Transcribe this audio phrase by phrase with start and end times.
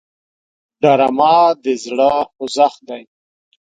[0.81, 3.03] ډرامه د زړه خوځښت دی